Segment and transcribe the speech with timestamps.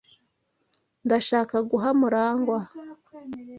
[1.05, 2.59] Ndashaka guha Murangwa.